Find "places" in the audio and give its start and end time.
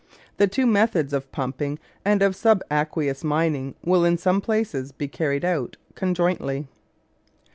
4.41-4.91